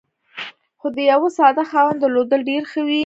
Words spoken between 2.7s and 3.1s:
ښه وي.